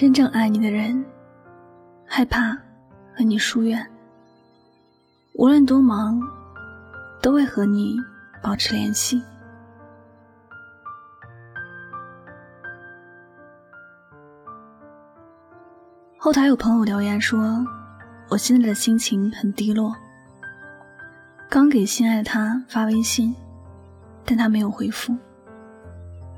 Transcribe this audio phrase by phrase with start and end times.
[0.00, 1.04] 真正爱你的人，
[2.06, 2.56] 害怕
[3.14, 3.86] 和你疏远。
[5.34, 6.18] 无论多忙，
[7.20, 7.98] 都会和你
[8.42, 9.22] 保持联系。
[16.16, 17.62] 后台有朋友留言说
[18.30, 19.94] ：“我现在的心情很低落。
[21.50, 23.36] 刚给心爱的他发微信，
[24.24, 25.14] 但他没有回复。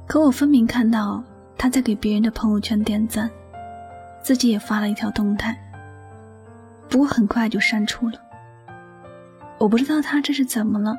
[0.09, 1.23] 可我分明看到
[1.57, 3.31] 他在给别人的朋友圈点赞，
[4.23, 5.57] 自己也发了一条动态。
[6.89, 8.19] 不过很快就删除了。
[9.59, 10.97] 我不知道他这是怎么了，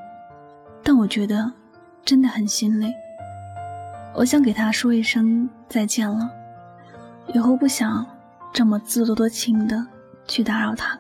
[0.84, 1.52] 但我觉得
[2.04, 2.94] 真的很心累。
[4.16, 6.30] 我想给他说一声再见了，
[7.34, 8.06] 以后不想。”
[8.54, 9.84] 这么自作多情的
[10.28, 10.96] 去打扰他，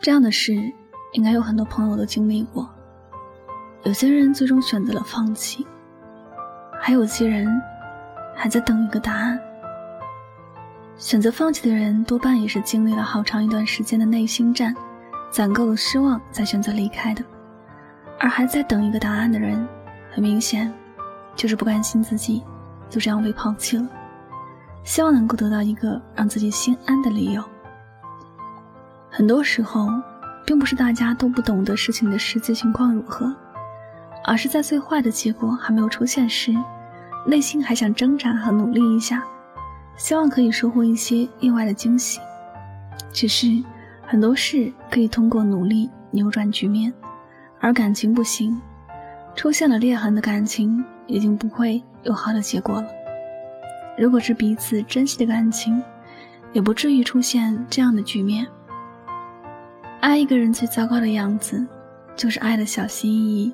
[0.00, 0.54] 这样的事
[1.14, 2.70] 应该有很多朋友都经历过。
[3.82, 5.66] 有些人最终选择了放弃，
[6.80, 7.60] 还有些人
[8.40, 9.36] 还在等一个答案。
[10.96, 14.72] 选择放弃的人多半也是经历了好长一段时间的内心战，
[15.28, 17.24] 攒够了失望才选择离开的。
[18.20, 19.66] 而还在等一个答案的人，
[20.12, 20.72] 很明显
[21.34, 22.42] 就是不甘心自己
[22.88, 23.88] 就这样被抛弃了。
[24.84, 27.42] 希望能够得到一个让自己心安的理由。
[29.10, 29.88] 很多时候，
[30.46, 33.34] 并不是大家都不懂得事情的实际情况如何，
[34.24, 36.54] 而是在最坏的结果还没有出现时，
[37.28, 39.22] 内心还想挣扎和努力一下，
[39.98, 42.18] 希望可以收获一些意外的惊喜。
[43.12, 43.46] 只是
[44.06, 46.90] 很多事可以通过努力扭转局面，
[47.60, 48.58] 而感情不行，
[49.36, 52.88] 出现了裂痕的感情已经不会有好的结果了。
[53.98, 55.82] 如果是彼此珍惜的感情，
[56.54, 58.46] 也不至于出现这样的局面。
[60.00, 61.62] 爱一个人最糟糕的样子，
[62.16, 63.52] 就是爱的小心翼翼。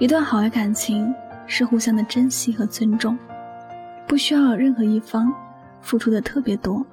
[0.00, 1.14] 一段好的感情
[1.46, 3.18] 是互相的珍惜和尊重，
[4.06, 5.32] 不需要任何一方
[5.80, 6.84] 付出的特别多，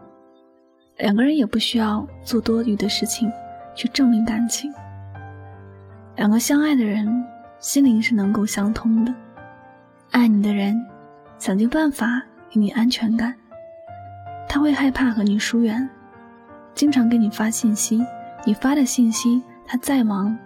[0.98, 3.32] 两个人也不需要做多余的事情
[3.76, 4.72] 去证明感情。
[6.16, 7.08] 两个相爱的人，
[7.60, 9.14] 心灵是能够相通的。
[10.12, 10.76] 爱你的人，
[11.38, 12.22] 想尽办法。
[12.54, 13.34] 给你安全感，
[14.50, 15.90] 他会害怕和你疏远，
[16.76, 18.06] 经常给你发信息，
[18.46, 20.38] 你发的信息他再忙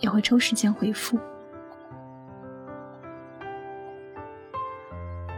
[0.00, 1.18] 也会抽时间回复。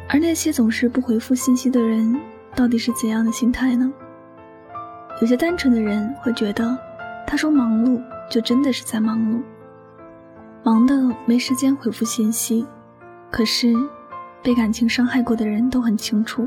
[0.09, 2.19] 而那些总是不回复信息的人，
[2.55, 3.93] 到底是怎样的心态呢？
[5.21, 6.77] 有些单纯的人会觉得，
[7.27, 9.43] 他说忙碌就真的是在忙碌，
[10.63, 10.95] 忙的
[11.27, 12.67] 没时间回复信息，
[13.31, 13.75] 可是。
[14.41, 16.47] 被感情伤害过的人都很清楚，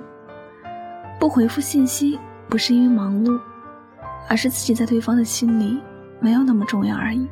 [1.20, 2.18] 不回复信息
[2.48, 3.38] 不是因为忙碌，
[4.30, 5.78] 而是自己在对方的心里
[6.22, 7.28] 没有那么重要而已。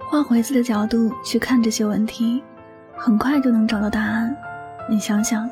[0.00, 2.42] 换回自己的角度去看这些问题，
[2.98, 4.36] 很快就能找到答案。
[4.88, 5.48] 你想想，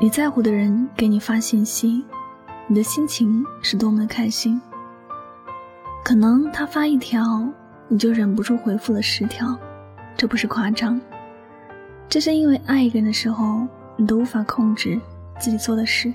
[0.00, 2.04] 你在乎的人给你发信息，
[2.66, 4.60] 你的心情是多么的开心。
[6.04, 7.46] 可能他发一条，
[7.86, 9.56] 你就忍不住回复了十条，
[10.16, 11.00] 这不是夸张。
[12.08, 14.98] 这是因为爱一个人的时候，你都无法控制
[15.38, 16.12] 自己做的事。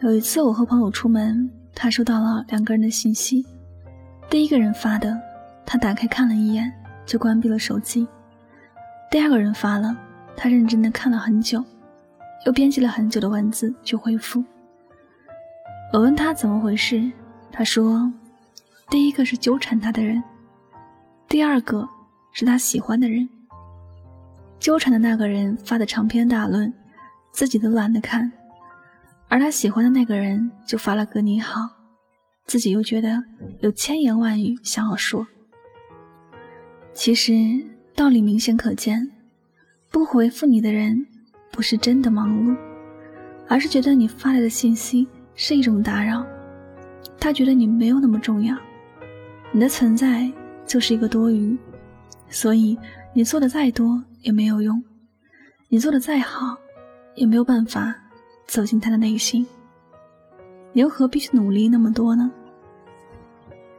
[0.00, 3.46] 有一次，我和朋友出门，他收到了两个人的信息。
[4.28, 5.16] 第一个人发的，
[5.64, 6.72] 他打开看了一眼
[7.06, 8.04] 就关闭了手机；
[9.10, 9.96] 第二个人发了，
[10.36, 11.64] 他认真的看了很久，
[12.44, 14.44] 又编辑了很久的文字去回复。
[15.92, 17.10] 我问他怎么回事，
[17.52, 18.12] 他说：
[18.90, 20.22] 第一个是纠缠他的人，
[21.28, 21.88] 第二个
[22.32, 23.28] 是他喜欢的人。
[24.58, 26.72] 纠缠的那个人发的长篇大论，
[27.30, 28.30] 自己都懒得看，
[29.28, 31.60] 而他喜欢的那个人就发了个你好，
[32.46, 33.22] 自己又觉得
[33.60, 35.26] 有千言万语想要说。
[36.92, 37.32] 其实
[37.96, 39.10] 道理明显可见，
[39.90, 41.06] 不回复你的人
[41.50, 42.54] 不是真的忙碌，
[43.48, 46.24] 而是觉得你发来的信息是一种打扰，
[47.18, 48.54] 他觉得你没有那么重要，
[49.50, 50.30] 你的存在
[50.66, 51.56] 就是一个多余，
[52.28, 52.78] 所以
[53.14, 54.04] 你做的再多。
[54.22, 54.82] 也没有用，
[55.68, 56.56] 你做的再好，
[57.14, 57.94] 也没有办法
[58.48, 59.46] 走进他的内心。
[60.72, 62.28] 你又何必去努力那么多呢？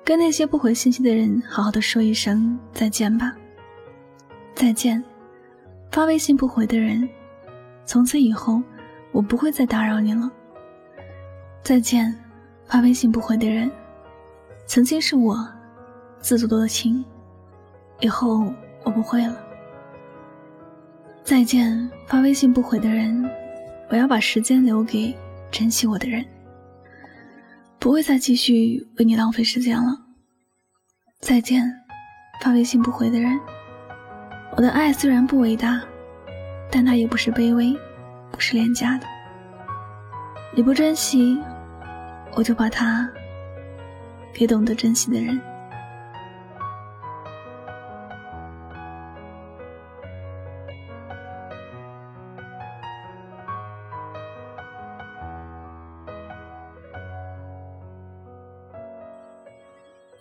[0.06, 3.36] 跟那些不回信息的人好好的说一声再见吧。
[4.58, 5.02] 再见，
[5.92, 7.08] 发微信不回的人，
[7.86, 8.60] 从此以后
[9.12, 10.32] 我不会再打扰你了。
[11.62, 12.12] 再见，
[12.66, 13.70] 发微信不回的人，
[14.66, 15.48] 曾经是我
[16.20, 17.06] 自作多情，
[18.00, 18.52] 以后
[18.84, 19.38] 我不会了。
[21.24, 23.30] 再见，发微信不回的人，
[23.90, 25.16] 我要把时间留给
[25.52, 26.26] 珍惜我的人，
[27.78, 30.02] 不会再继续为你浪费时间了。
[31.20, 31.72] 再见，
[32.42, 33.40] 发微信不回的人，
[34.56, 35.80] 我的爱虽然不伟大，
[36.72, 37.78] 但它也不是卑微，
[38.32, 39.06] 不是廉价的。
[40.56, 41.40] 你不珍惜，
[42.34, 43.08] 我就把它
[44.34, 45.40] 给懂得珍惜的人。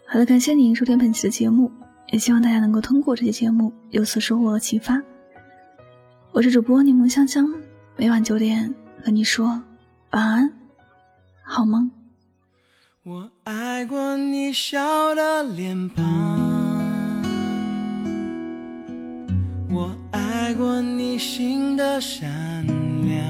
[0.08, 1.70] 好的，感谢您收听本期的节目，
[2.12, 5.02] 也希望大家能够通过这期节目有所收获和启发。
[6.32, 7.52] 我是主播柠檬香香，
[7.96, 8.72] 每晚九点
[9.02, 9.46] 和你说
[10.10, 10.52] 晚安，
[11.42, 11.90] 好梦。
[13.02, 16.04] 我爱过你笑的脸庞，
[19.70, 22.64] 我爱过你心的善
[23.06, 23.24] 良，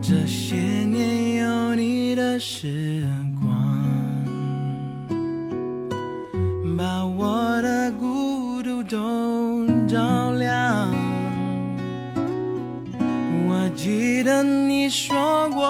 [0.00, 2.85] 这些年有你的时
[14.26, 15.62] 得你说过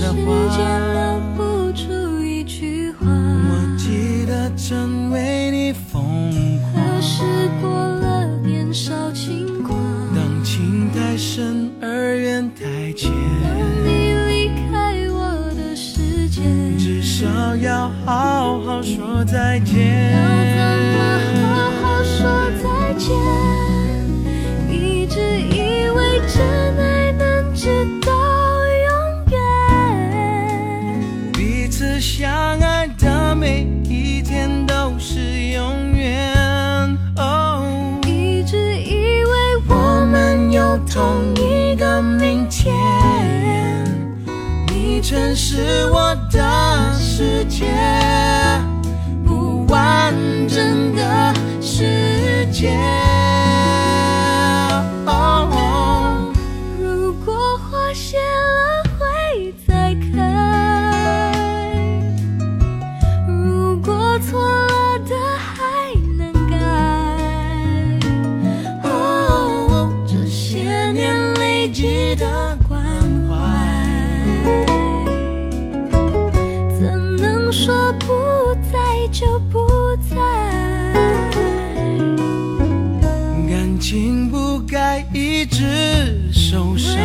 [0.00, 0.24] 的话，时
[0.56, 0.64] 间
[0.94, 3.06] 留不住一句话。
[3.06, 6.02] 我记得曾为你疯
[6.72, 6.72] 狂。
[6.72, 7.22] 可是
[7.60, 9.78] 过了年少轻狂，
[10.14, 13.12] 当情太深而缘太浅，
[13.42, 13.52] 当
[13.84, 16.40] 你离开我的世界，
[16.78, 20.18] 至少要好好说再见。
[22.98, 23.59] 城
[45.60, 47.66] 是我的世界，
[49.26, 50.14] 不完
[50.48, 52.70] 整的世界。
[56.78, 60.16] 如果花谢了会再开，
[63.28, 65.54] 如果错了的还
[66.16, 66.56] 能改。
[68.88, 72.56] 哦，这些年累积的。
[86.50, 86.96] 受伤，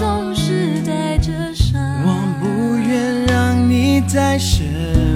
[0.00, 1.80] 总是带着伤。
[2.04, 2.10] 我
[2.40, 4.64] 不愿让你再失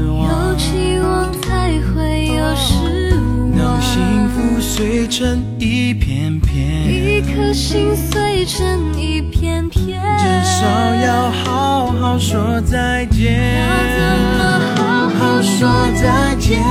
[0.09, 3.19] 望，有期望才会有失
[3.51, 3.59] 望。
[3.59, 13.59] 当幸福碎成一片片，一颗心碎成一片片，至少要好好说再见。
[13.59, 15.69] 要怎么好好说
[16.01, 16.63] 再见？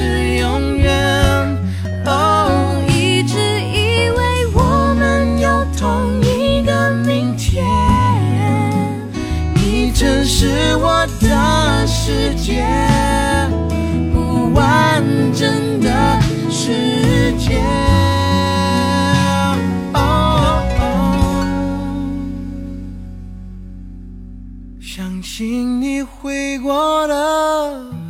[0.00, 0.90] 是永远。
[2.06, 5.46] 哦，一直以为我们有
[5.78, 7.62] 同一个明天，
[9.54, 12.64] 你曾是我的世界，
[14.14, 15.04] 不完
[15.34, 16.18] 整的
[16.48, 17.60] 世界。
[24.80, 28.09] 相信你会过得。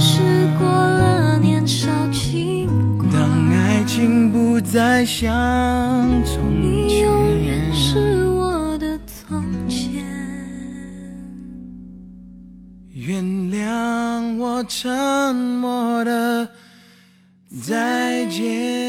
[0.00, 0.20] 是
[0.58, 10.04] 过了年少轻狂，当爱情不再像从前，你永远是我的从前。
[12.92, 16.48] 原谅我沉默的
[17.60, 18.87] 再见。